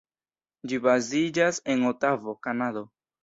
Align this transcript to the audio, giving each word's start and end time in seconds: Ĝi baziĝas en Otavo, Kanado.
Ĝi 0.71 0.79
baziĝas 0.85 1.61
en 1.73 1.85
Otavo, 1.91 2.35
Kanado. 2.47 2.85